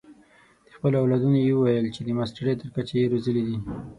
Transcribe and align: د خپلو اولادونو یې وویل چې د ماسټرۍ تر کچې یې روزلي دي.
د 0.65 0.67
خپلو 0.75 0.95
اولادونو 1.03 1.37
یې 1.45 1.53
وویل 1.55 1.87
چې 1.95 2.01
د 2.03 2.09
ماسټرۍ 2.17 2.53
تر 2.61 2.67
کچې 2.75 2.95
یې 3.01 3.09
روزلي 3.13 3.43
دي. 3.47 3.57